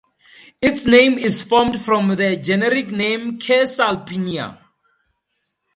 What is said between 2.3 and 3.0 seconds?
generic